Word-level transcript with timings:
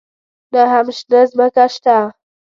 نه 0.53 0.61
هم 0.71 0.87
شنه 0.97 1.19
ځمکه 1.31 1.65
شته. 1.73 1.97